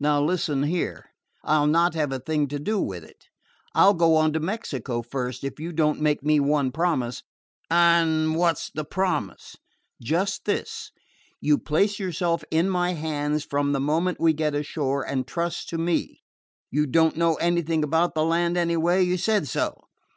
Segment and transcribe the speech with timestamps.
[0.00, 1.04] "Now listen here:
[1.44, 3.28] I 'll not have a thing to do with it.
[3.72, 7.22] I 'll go on to Mexico first, if you don't make me one promise."
[7.70, 9.54] "And what 's the promise?"
[10.02, 10.90] "Just this:
[11.40, 15.78] you place yourself in my hands from the moment we get ashore, and trust to
[15.78, 16.24] me.
[16.72, 19.84] You don't know anything about the land, anyway you said so.